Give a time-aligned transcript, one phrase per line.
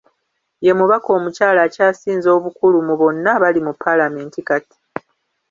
[0.65, 4.77] Ye mubaka omukyala akyasinze obukulu mu bonna abali mu paalamenti kati.